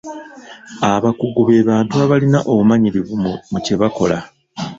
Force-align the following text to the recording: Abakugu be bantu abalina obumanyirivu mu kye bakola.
Abakugu 0.91 1.41
be 1.47 1.57
bantu 1.69 1.93
abalina 2.03 2.39
obumanyirivu 2.51 3.13
mu 3.51 3.57
kye 3.65 3.75
bakola. 3.81 4.17